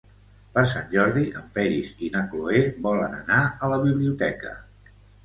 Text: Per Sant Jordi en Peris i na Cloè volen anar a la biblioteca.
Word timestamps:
Per 0.53 0.61
Sant 0.69 0.85
Jordi 0.93 1.25
en 1.41 1.43
Peris 1.57 1.91
i 2.07 2.09
na 2.15 2.23
Cloè 2.31 2.63
volen 2.87 3.13
anar 3.19 3.43
a 3.67 3.71
la 3.75 3.79
biblioteca. 3.85 4.57